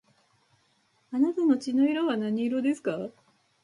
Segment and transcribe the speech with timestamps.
[1.11, 3.11] あなたの血の色は何色ですか